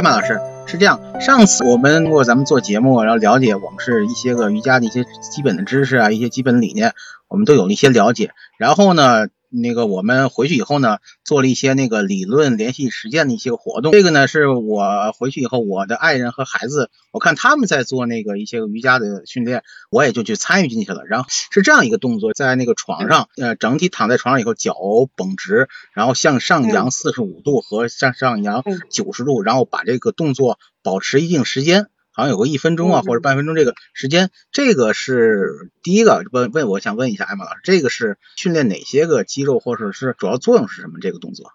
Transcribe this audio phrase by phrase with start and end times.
[0.00, 6.94] 艾玛老师是这样，上次我们通过咱们做节目，然后了解我们是一些个瑜伽的一些基本的知识啊，一些基本理念，
[7.28, 8.30] 我们都有了一些了解。
[8.56, 13.92] 然后呢，那个我们回去以后呢，做了一些那个理论联系实践的一些活动。
[13.92, 21.04] 这个呢，是我回去以后，我的爱人和孩子，我看他们在做那个一些瑜伽的训练，我也就去参与进去了。
[21.06, 24.74] 然后是这样一个动作，在那个床上，呃，整体躺在床上以后，脚
[25.16, 31.88] 绷直，然后向上扬四十五度和向上扬九十度，然后把这个动作保持一定时间。
[32.20, 40.98] 好像有个一分钟啊，或者半分钟这个时间，这个是第一个问问，我想问一下艾玛老师，这个是训练哪些个肌肉，或者是主要作用是什么？
[41.00, 41.52] 这个动作？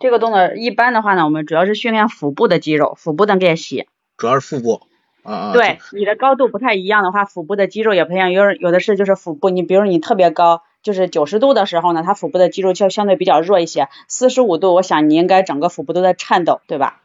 [0.00, 3.86] 这个动作一般的话呢，我们主要是训练腹部的肌肉，腹部的练习。
[4.16, 4.82] 主要是腹部
[5.22, 5.52] 啊。
[5.52, 8.32] 对，你的高度不太一样的话，腹部的肌肉也不一样。
[8.32, 13.88] 有有的是就是腹部，你比如你特别高，就是九十度的时候呢，它腹部的肌肉就相对比较弱一些。
[14.08, 17.00] 四十五度，我想你应该整个腹部都在颤抖，对吧？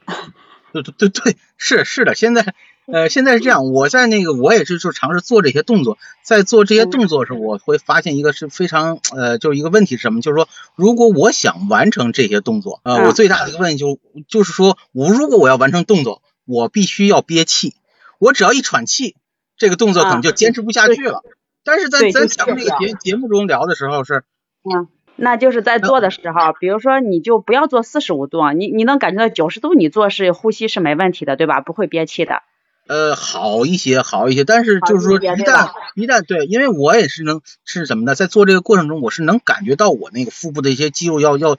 [0.72, 2.56] 对对对对，是是的，现在。
[2.86, 10.20] 呃，现在是这样，我在那个我也是就尝试做这些动作，在做这些动作的时候，我会发现一个是非常呃，就是一个问题是什么？
[10.22, 17.76] 就是说，如果我想完成这些动作，呃，我最大的一个问题就就是说我如果我要完成动作，我必须要憋气，
[18.20, 19.16] 我只要一喘气，
[19.58, 21.22] 这个动作可能就坚持不下去了。
[21.64, 24.26] 但是在咱咱们这个节节目中聊的时候是，
[24.70, 31.62] 嗯，那就是在做的时候，比如说你就不要做四十五度，你你能感觉到九十度，你做是呼吸是没问题的，对吧？
[31.62, 32.44] 不会憋气的。
[32.88, 38.14] 呃，好一些，好一些，但是就是说，一旦一旦对，因为我也是能是什么呢？
[38.14, 41.56] 在做这个过程中，我是能感觉到我那个腹部的一些肌肉要要，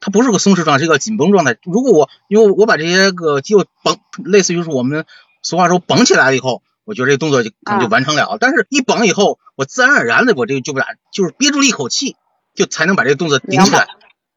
[0.00, 1.58] 它不是个松弛状态，是一个紧绷状态。
[1.64, 5.04] 如果我因为我把这些个肌肉绷，类似于是我们
[5.42, 8.38] 俗话说绷起来了以后，我觉得这个动作就可能就完成了。
[8.40, 12.16] 但是一绷以后，我自然而然的我这个就不然就是憋住了一口气，
[12.54, 13.88] 就才能把这个动作顶起来。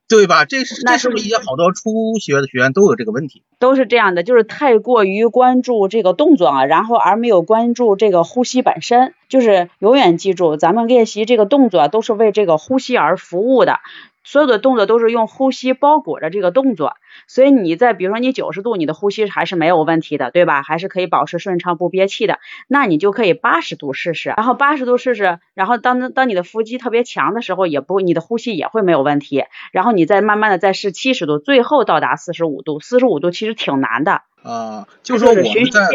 [0.08, 0.46] 对吧？
[0.46, 3.42] 这是这是不是一些好多初学的学员都有这个问题？
[3.60, 9.14] 都是这样的，就是太过于关注这个动作啊，然后而没有关注这个呼吸本身。
[9.28, 13.80] 就是永远记住，咱们练习这个动作都是为这个呼吸而服务的。
[14.26, 16.96] 所有的动作都是用呼吸包裹着这个动作，
[17.28, 20.64] 所以你在比如说你九十度，你的呼吸还是没有问题的，对吧？
[20.64, 22.40] 还是可以保持顺畅不憋气的。
[22.68, 29.44] 那你就可以八十度试试，然后八十度试试，然后当当你的腹肌特别强的时候，也不你的呼吸也会没有问题。
[29.72, 32.80] 然后你再慢慢的再试七十度，最后到达四十五度。
[32.80, 35.88] 四十五度其实挺难的啊，就是说我们在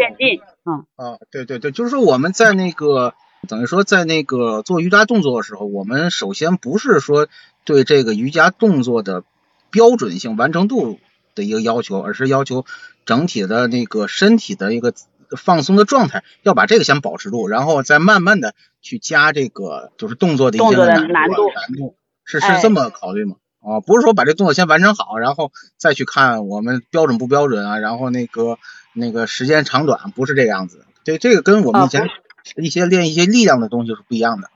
[0.63, 3.13] 嗯啊，对对对，就是说我们在那个。
[3.47, 7.27] 等于说，在那个做瑜伽动作的时候，我们首先不是说
[7.63, 9.23] 对这个瑜伽动作的
[9.69, 10.99] 标准性、完成度
[11.35, 12.65] 的一个要求，而是要求
[13.05, 14.93] 整体的那个身体的一个
[15.37, 21.49] 放松的状态，要把这个先保持住，然后再慢慢的去加这个就是动作的一些难度。
[21.53, 23.35] 难度是是这么考虑吗？
[23.59, 28.57] 啊，不是说把这动作先完成好，然后再去看我们标准不标准啊，然后那个
[28.93, 30.85] 那个时间长短，不是这个样子。
[31.03, 32.07] 这这个跟我们以前。
[32.55, 34.49] 一些练一些力量的东西是不一样的，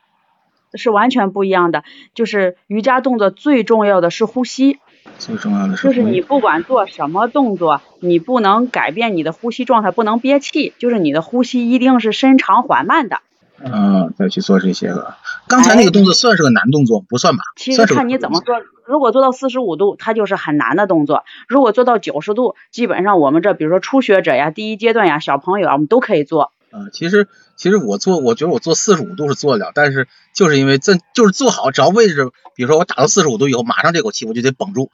[0.77, 1.83] 是完全不一样的。
[2.13, 4.79] 就是瑜伽动作最重要的是呼吸，
[5.17, 13.19] 最重要的是就是你不管做什么动作，你不能改变你的呼吸状态，不能憋气，就是你的呼吸一定是深长缓慢的。
[13.57, 15.13] 嗯，再去做这些个。
[15.47, 17.43] 刚才那个动作算是个难动作，不算吧？
[17.55, 18.55] 其实看你怎么做。
[18.85, 26.51] 如果做到四十五度，它就是很难的动作；如果做到九十度，基本上我们这比如说初学者呀、第一阶段呀、小朋友啊，我们都可以做。
[26.75, 34.91] 啊，其实其实我做，我觉得我做四十五度是做得了，但是就是因为这就是做好，只要位置，比如说我打到四十五度以后，马上这口气我就得绷住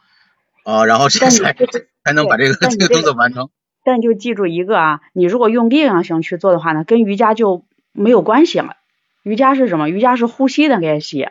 [0.64, 1.56] 啊，然后这才
[2.04, 3.50] 才能把这个这个动作完成。
[3.84, 8.76] 但就记住一个啊，你如果用力量型去做的话呢，跟瑜伽就没有关系了。
[9.24, 9.90] 瑜伽是什么？
[9.90, 11.24] 瑜伽是呼吸的练习。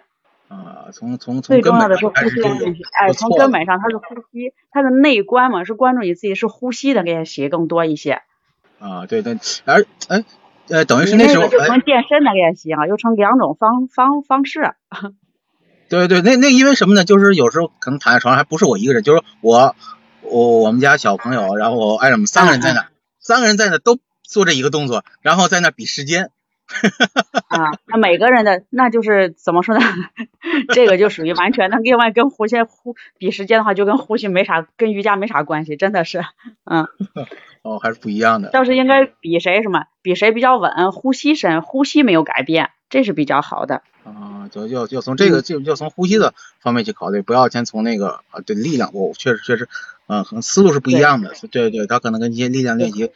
[0.48, 2.82] 啊，从从从最重要的是呼吸的练习。
[2.98, 8.22] 哎，从根本上它是呼吸，它的内观嘛是关注你自己是呼吸的练习更多一些。
[8.80, 10.24] 啊，对对，而哎。
[10.70, 14.74] 呃，等于是那时候就成健身的练习啊，又成两种方方方式。
[15.88, 17.04] 对对，那那因为什么呢？
[17.04, 19.74] 就是有时候可能躺在床上还不是我一个人，就是我
[20.22, 22.88] 我我们家小朋友，然后我爱人们三个人在那，
[23.18, 26.30] 三个人在那都做这一个动作，然后在那比时间，
[27.48, 29.84] 啊，那每个人的那就是怎么说呢？
[30.74, 36.24] 这个就属于完全的，另外跟呼吸呼比时间的话，就跟呼吸没啥，跟瑜伽没啥关系，真的是，
[36.64, 36.86] 嗯。
[37.62, 38.48] 哦，还是不一样的。
[38.48, 39.84] 倒是应该比谁什么？
[40.00, 43.82] 比谁比较稳，呼吸深，呼吸没有改变，这是比较好的。
[44.02, 49.68] 啊，就要要从这个就要从呼吸的方面去考虑，不要先从那个啊对力量，我确实确实，
[50.06, 51.34] 嗯，思路是不一样的。
[51.50, 53.10] 对对，他可能跟一些力量练习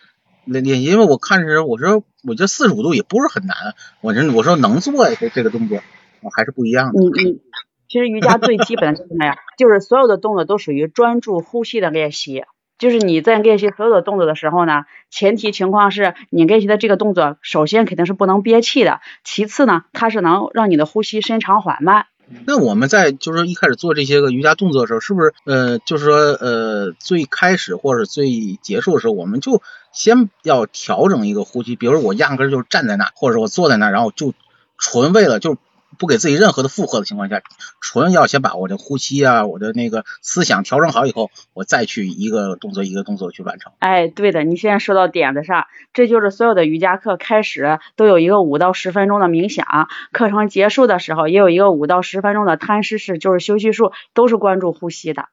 [0.44, 3.56] 练练习，因为我看时我说我觉得四十五度也不是很难，
[4.00, 5.78] 我说我说能做这这个动作
[6.20, 7.00] 我，还是不一样的。
[7.00, 7.40] 你你
[7.88, 9.36] 其实瑜伽最基本的是什么呀？
[9.58, 12.44] 就是所有的动作都属于专注呼吸的练习。
[12.76, 22.06] 就是你在练习所有的动作的时候呢，前提情况是你练习的这个动作，首先肯定是不能憋气的，其次呢，它是能让你的呼吸深长缓慢。
[22.46, 29.62] 那我们在就是说一开始做这些个瑜伽动作的时候，是不是呃，就是说呃，最开始或者最结束的时候，我们就
[29.92, 34.34] 先要调整一个呼吸，比如说我压根儿就站在那，或者我坐在那，然后就
[34.78, 35.56] 纯为了就。
[35.98, 37.42] 不给自己任何的负荷的情况下，
[37.80, 43.72] 纯要先把我的呼吸啊，我的那个思想调整好以后，我再去一个动作一个动作去完成。
[43.78, 55.28] 哎，对的，你现在说到点子上，这就是所有的瑜伽课开始都有一个五到十分钟的冥想，课程结束的时候也有一个五到十分钟的摊尸式，就是休息术，都是关注呼吸的。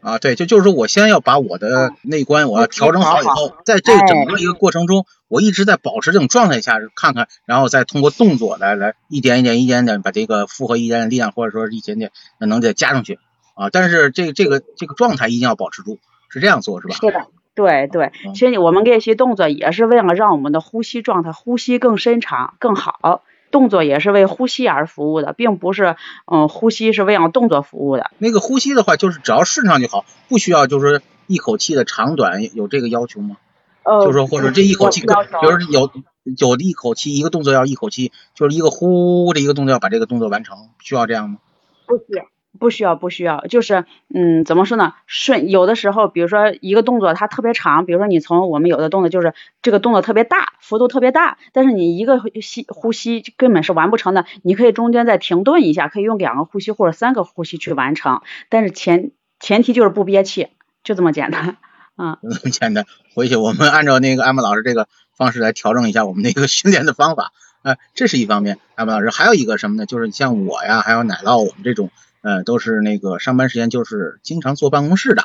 [0.00, 13.18] 啊，对，就就是说我先要把我的内观我要调整好以后，在这整个一个过程中，我一直在保持这种状态下看看，然后再通过动作来来一点一点一点点把这个负荷一点点力量或者说一点点能再加上去
[13.54, 13.70] 啊。
[13.70, 15.98] 但是这这个这个状态一定要保持住，
[16.28, 16.94] 是这样做是吧？
[16.94, 18.12] 是的，对对。
[18.34, 23.22] 其实我们练习动作也是为了让我们的呼吸状态呼吸更深长更好。
[23.50, 25.96] 动作也是为呼吸而服务的，并不是，
[26.26, 28.10] 嗯，呼吸是为了动作服务的。
[28.18, 33.36] 那个呼吸的话，就是只要顺畅就好，不需要就是一口气的长短有这个要求吗？
[33.82, 35.06] 呃，就是说或者这一口气，比
[35.42, 35.90] 如有
[36.36, 41.38] 有的一口气一个动作要一口气，就是一个呼的一个动作要把这个动作完成，需要这样吗？
[41.86, 42.24] 不需要。
[42.58, 44.94] 不需要，不需要，就是，嗯，怎么说呢？
[45.06, 60.48] 顺有的时候，比如说一个动作它特别长，比如说你从我们有的动作就是这个动作特别大，幅度特别大，但是你一个吸呼吸根本是完不成的，你可以中间再停顿一下，可以用两个呼吸或者三个呼吸去完成，但是前前提就是不憋气，
[60.82, 61.56] 就这么简单，
[61.96, 62.84] 嗯，这 么简单。
[63.14, 67.32] 回去我们按照那个艾玛老师这个方式来调整一下我们那个训练的方法，
[67.62, 68.58] 呃，这是一方面。
[68.74, 69.86] 艾玛老师还有一个什么呢？
[69.86, 71.90] 就是像我呀，还有奶酪我们这种。
[72.28, 75.22] 呃，都是那个上班时间就是经常坐办公室的，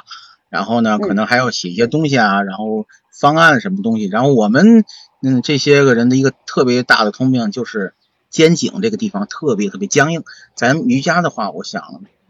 [0.48, 4.86] 然后呢，可能还要写一些东西啊，然后方案什么东西，然后我们
[5.22, 7.94] 嗯这些个人的一个特别大的通病就是
[8.30, 10.24] 肩颈这个地方特别特别僵硬。
[10.56, 11.84] 咱瑜伽的话，我想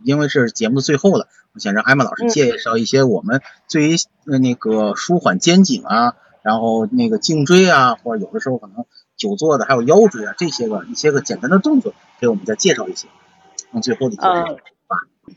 [0.03, 3.95] 因为是节目最后了，我想让艾玛老师介绍一些我们对于
[4.25, 8.85] 那个舒缓肩颈啊，然后那个颈椎啊，或者有的时候可能
[9.17, 13.07] 久坐的还有腰椎啊这些个一些个简单的动作，给我们再介绍一些。
[13.81, 14.57] 最后的呃，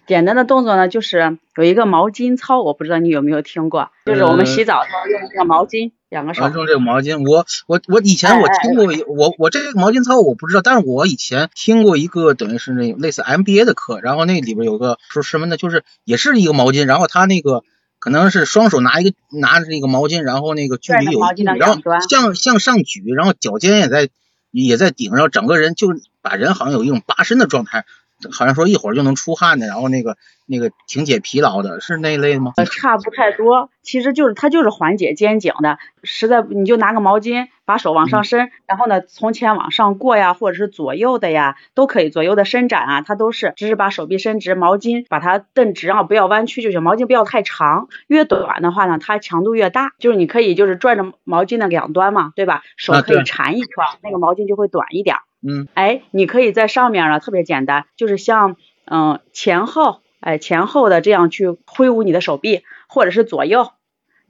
[0.06, 7.29] 简单的动作呢，就是有一个毛巾操，我不知道你有没有听过，就是我们洗澡的时候用这个毛巾，两个手用这个毛巾。
[7.29, 15.56] 我我我以前我听过，我我这个毛巾操我不知道，但是我以前听过一个等于是那类似 MBA 的课，然后那里边有个说什么呢？
[15.56, 17.62] 就是也是一个毛巾，然后他那个
[17.99, 21.21] 可能是双手拿一个拿着那个毛巾，然后那个距离有，
[21.59, 24.09] 然后向向上举，然后脚尖也在
[24.50, 25.89] 也在顶然后，整个人就
[26.23, 27.85] 把人好像有一种拔伸的状态。
[28.33, 30.17] 好像说一会儿就能出汗的，然后那个
[30.47, 32.53] 那个挺解疲劳的，是那类的吗？
[32.71, 35.79] 差不太多，其实就是它就是缓解肩颈的。
[36.03, 46.82] 实在你就拿个毛巾，把手往上伸，然后呢从前往上过呀，或者是左右的呀，都可以左右的伸展啊，它都是，只是把手臂伸直，毛巾把它蹬直啊，不要弯曲就行。
[46.82, 49.93] 毛巾不要太长，越短的话呢，它强度越大。
[49.99, 52.63] 就是你可以就是转着毛巾的两端嘛，对吧？
[52.77, 53.69] 手可以缠一圈，
[54.03, 55.17] 那个毛巾就会短一点。
[55.46, 63.70] 嗯，哎，你可以在上面呢，特别简单，就是像嗯前后，哎前后的这样去挥舞你的手臂，或者是左右，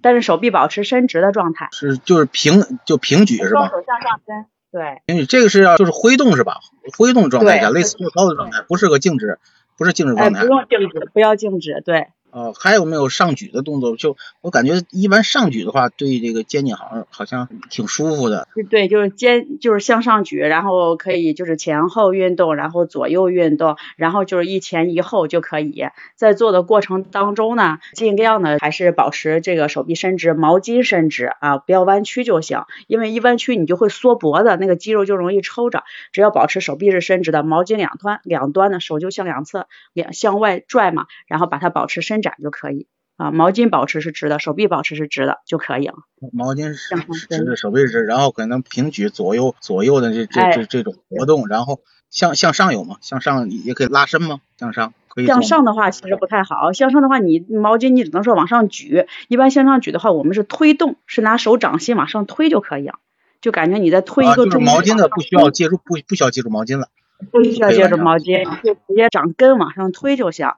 [0.02, 1.68] 但是手臂保持伸直的状态。
[1.72, 3.68] 是，就是平就平举是吧？
[3.68, 5.02] 双手向上伸，对。
[5.06, 6.58] 平举这个是要就是挥动是吧？
[6.98, 9.38] 挥动状态下，类似做操的状态，不是个静止，
[9.78, 10.40] 不是静止状态。
[10.40, 12.08] 不用静止，不要静止，对。
[12.30, 13.96] 哦，还有没有上举的动作？
[13.96, 18.46] 就我感觉一般上举的话，对这个肩颈好像好像挺舒服的。
[18.68, 25.86] 对，就是肩就是向上举，然后可以就是前后运动，然后左右运动，然后就是一前一后就可以。
[26.14, 32.64] 在做的过程当中呢，尽量呢还是保持这个手臂伸直，毛巾伸直啊，不要弯曲就行。
[32.86, 35.84] 因为一弯曲你就会缩脖子，那个肌肉就容易抽着。
[36.12, 42.36] 只要保持手臂是伸直的，毛巾两端两端的手就向两侧两向外拽嘛，然后把它保持伸直展。
[42.42, 42.86] 就可以。
[43.16, 45.94] 啊，毛巾保持是直的，手臂保持是直的就可以了。
[46.34, 51.80] 毛巾是向直的，手臂是直，然后可能平举左右左右的这这哎这这种活动，然后
[52.10, 52.96] 向向上有吗？
[53.00, 54.40] 向上也可以拉伸吗？
[54.58, 54.92] 向上
[55.26, 62.96] 向上的话其实不太好，向上的话你毛巾你只能说往上举，一般向上举的话，我们是推动，是拿手掌心往上推就可以了，
[63.40, 66.88] 就感觉你在推一啊，就是个毛巾的不需要借助不不需要借助毛巾了。
[67.32, 70.50] 不需要借助毛巾，就直接掌根往上推就行。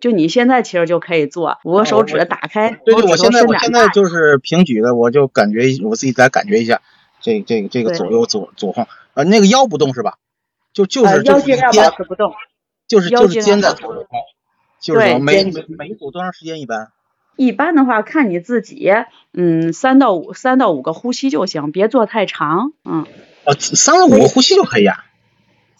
[0.00, 6.80] 就你现在其实就可以做，五个手我指打开，对对，我现在我现在就是平举的，我就感觉我自己再感觉一下，
[7.20, 10.14] 这这个这个左右左左晃，呃，那个腰不动是吧？
[10.72, 12.32] 就就呃是就是腰尽量保持不动。
[12.88, 14.20] 就是就是肩在左右晃，
[14.80, 16.88] 就是说每每每一组多长时间一般？
[17.36, 18.90] 一般的话，看你自己，
[19.32, 23.06] 嗯，三到五三到五个呼吸就行，别做太长，嗯，
[23.44, 25.04] 哦，三到五个呼吸就可以啊。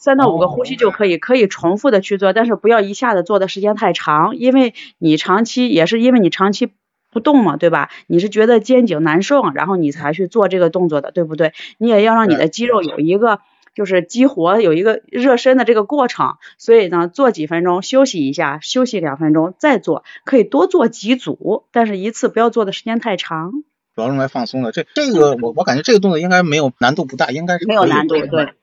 [0.00, 6.73] 三到五个呼吸就可以，可以重复的去做，但是不要一下子做的时间太长，因为你长期也是因为你长期
[7.12, 7.90] 不动嘛，对吧？
[8.07, 11.52] 你是觉得肩颈难受，然后你才去做这个动作的，对不对？
[11.76, 13.40] 你也要让你的肌肉有一个
[13.75, 23.52] 就是激活，有一个热身的这个过程，所以呢，做几分钟休息一下，休息两分钟再做，可以多做几组，但是一次不要做的时间太长，
[23.95, 24.73] 主要用来放松的。
[24.73, 28.54] 这这个我我感觉这个动作应该没有难度不大，应该是没有难度，的对，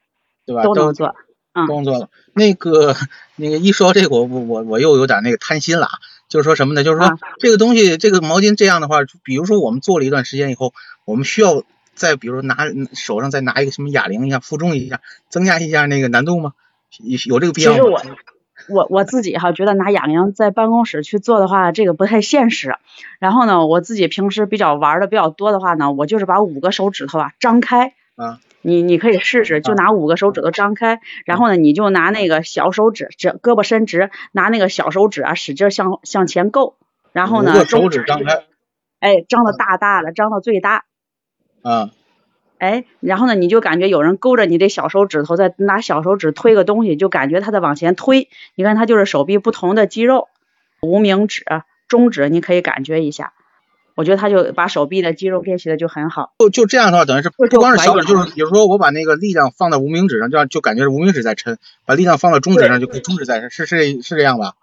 [0.47, 0.63] 对吧？
[0.63, 1.15] 都能做。
[1.57, 2.09] 嗯都能做了。
[2.33, 2.95] 那个
[3.35, 5.91] 那个一说这个，我我我我又有点那个贪心了啊，
[6.29, 6.83] 就是说什么呢？
[6.83, 10.73] 就是说啊这个东西，这个毛巾这样的话，比如说我们做了一段时间以后，
[11.05, 11.63] 我们需要
[11.95, 16.53] 再比如拿手上再拿一个什么哑铃一下，负重一下，增加一下那个难度吗？
[16.99, 17.77] 有有这个必要吗？
[17.77, 18.15] 其实
[18.69, 22.75] 我我我自己哈觉得拿哑铃在办公室去做的话，这个不太现实。
[23.19, 27.93] 然后呢，我自己平时比较玩的比较多的话呢，我就是把五个手指头啊张开。
[28.15, 28.39] 啊。
[28.61, 36.75] 你你可以试试，就拿五个手指头张开，然后呢，你就拿那个小手指，这胳膊伸直，拿那个小手指啊使劲向向前够，
[37.13, 38.43] 然后呢，手指张开，
[38.99, 40.85] 哎，张的大大的，张到最大。
[41.61, 41.91] 啊，
[42.59, 48.29] 哎，然后呢，你就感觉有人勾着你这小手指头，在拿小手指推个东西，就感觉他在往前推。
[48.55, 50.27] 你看，他就是手臂不同的肌肉，
[50.81, 51.45] 无名指、
[51.87, 53.33] 中指，你可以感觉一下。
[53.97, 56.33] 我觉得他就把手臂的肌肉练习的就很好。
[56.37, 64.53] 就就这样的话，等于是不光是小腿，就就是比如说我把那个力量放在无名指上，这样就感觉是无名指在撑；把力量放到中指上，就可以中指在抻，是是是这样吧？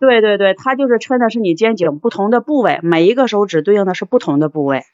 [0.00, 4.84] 对对对，它就是撑的是你肩颈不同的部位，每一个手指对应的是不同的部位。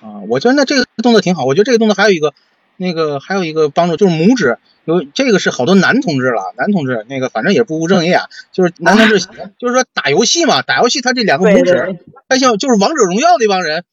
[0.00, 1.44] 啊，我觉得那这个动作挺好。
[1.44, 2.34] 我觉得这个动作还有一个，
[2.76, 9.18] 那个还有一个帮助就是拇指，有这个是好多男同志了，男同志那个反正也不务正业啊，就是男同志，
[9.58, 13.84] 就是说打游戏嘛，打游戏他这两个拇指，他像就是王者荣耀那帮人，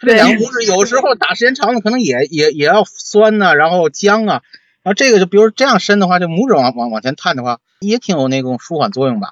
[0.00, 4.42] 他这两个拇指有时候打时间长了，可能也也也要酸呐、然后僵啊，
[4.82, 9.30] 然后这个就比如这样伸的话，这拇指往往往前探的话，也挺有那种舒缓作用吧？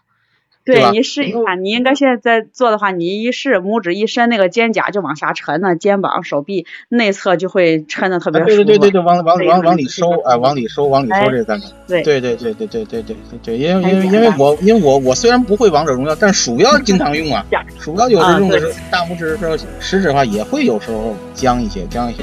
[0.64, 8.64] 对你试一下，你应该现在在做的话，你一试，拇指一伸，那个肩胛就往下沉了，肩膀、手臂内侧就会抻的特别啊舒服。
[8.64, 11.60] 对对对对对，往往往往里收啊，往里收，往里收哎这个。
[11.86, 17.44] 对对对对对对对对对，因为因为因为我因为我我虽然不会王者荣耀，但是鼠标经常用啊，
[17.78, 22.22] 鼠标有时候用的时候，大拇指的时候，食指的话也会有时候僵一些，僵一些。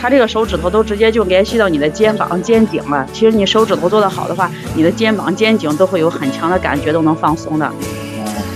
[0.00, 3.06] 它这个手指头都直接就联系到你的肩膀、肩颈了。
[3.12, 7.66] 其实你手指头做得好的话，你的肩膀、肩颈都会有很强的感觉，都能放松的。
[7.66, 7.74] 啊，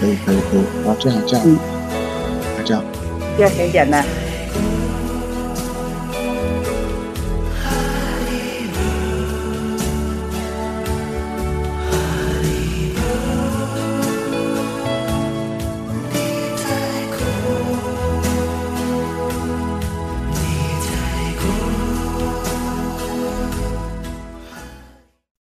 [0.00, 2.82] 可以可以可以，啊，这样这样，嗯啊这样。
[3.36, 4.04] 这很简单。